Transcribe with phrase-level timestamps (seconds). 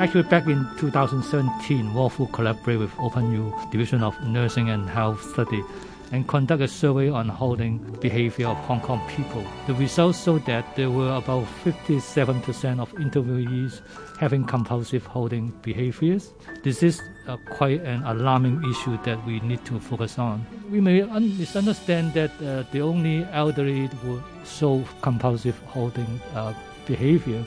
[0.00, 5.62] Actually, back in 2017, Wofoo collaborated with OpenU Division of Nursing and Health Study
[6.10, 9.44] and conduct a survey on holding behavior of Hong Kong people.
[9.66, 13.82] The results showed that there were about 57% of interviewees
[14.18, 16.32] having compulsive holding behaviors.
[16.62, 20.46] This is uh, quite an alarming issue that we need to focus on.
[20.70, 26.54] We may un- misunderstand that uh, the only elderly would show compulsive holding uh,
[26.86, 27.44] behavior.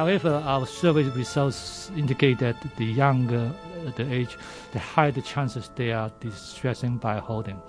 [0.00, 3.52] However, our survey results indicate that the younger
[3.96, 4.38] the age,
[4.72, 7.60] the higher the chances they are distressing by holding.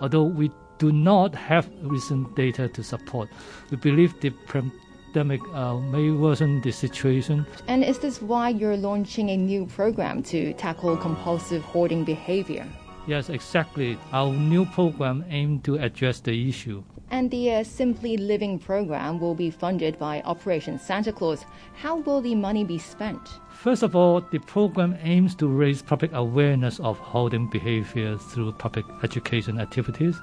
[0.00, 3.28] Although we do not have recent data to support,
[3.70, 7.46] we believe the pandemic uh, may worsen the situation.
[7.68, 12.66] And is this why you're launching a new program to tackle compulsive hoarding behavior?
[13.06, 13.96] Yes, exactly.
[14.12, 16.82] Our new program aims to address the issue.
[17.12, 21.44] And the uh, Simply Living program will be funded by Operation Santa Claus.
[21.74, 23.20] How will the money be spent?
[23.50, 28.86] First of all, the program aims to raise public awareness of holding behavior through public
[29.02, 30.18] education activities.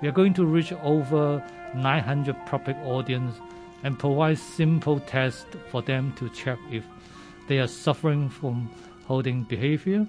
[0.00, 1.42] We are going to reach over
[1.74, 3.34] 900 public audience
[3.82, 6.84] and provide simple tests for them to check if
[7.48, 8.70] they are suffering from
[9.08, 10.06] holding behavior.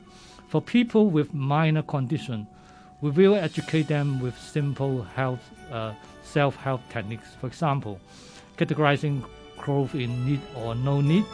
[0.49, 2.45] For people with minor condition,
[3.01, 5.93] we will educate them with simple health, uh,
[6.23, 7.29] self-help techniques.
[7.39, 7.99] For example,
[8.57, 9.23] categorizing
[9.57, 11.25] clothes in need or no need,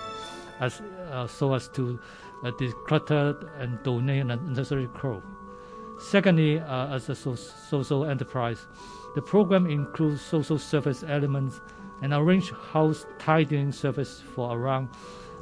[0.60, 0.82] as
[1.12, 2.00] uh, so as to
[2.44, 5.24] uh, declutter and donate unnecessary clothes.
[6.00, 8.66] Secondly, uh, as a so- social enterprise,
[9.16, 11.62] the program includes social service elements
[12.02, 14.90] and arrange house tidying service for around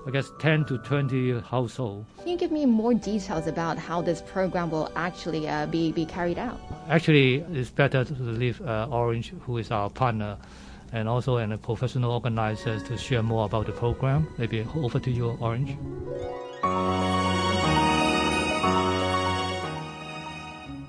[0.07, 2.07] I guess 10 to 20 households.
[2.19, 6.05] Can you give me more details about how this program will actually uh, be, be
[6.05, 6.59] carried out?
[6.89, 10.37] Actually, it's better to leave uh, Orange, who is our partner,
[10.93, 14.27] and also a professional organizer to share more about the program.
[14.37, 15.77] Maybe over to you, Orange.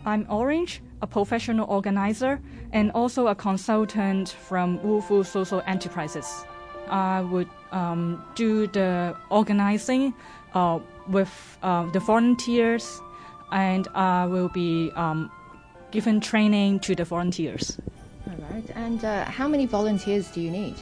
[0.06, 2.40] I'm Orange, a professional organizer
[2.72, 6.44] and also a consultant from Wofoo Social Enterprises.
[6.90, 10.14] I would um, do the organizing
[10.54, 13.00] uh, with uh, the volunteers,
[13.52, 15.30] and I will be um,
[15.90, 17.78] given training to the volunteers.
[18.26, 18.68] All right.
[18.74, 20.76] And uh, how many volunteers do you need?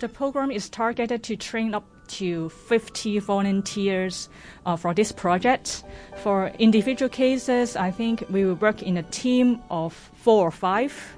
[0.00, 4.28] The program is targeted to train up to 50 volunteers
[4.66, 5.84] uh, for this project.
[6.16, 11.16] For individual cases, I think we will work in a team of four or five,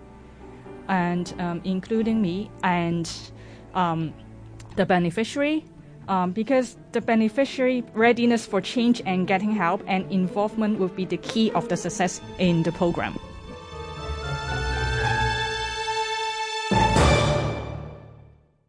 [0.89, 3.11] and um, including me and
[3.75, 4.13] um,
[4.77, 5.65] the beneficiary
[6.09, 11.17] um, because the beneficiary readiness for change and getting help and involvement will be the
[11.17, 13.19] key of the success in the program.